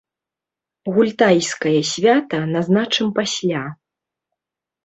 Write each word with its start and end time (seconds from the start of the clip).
Гультайскае 0.93 1.81
свята 1.91 2.39
назначым 2.55 3.07
пасля. 3.17 3.65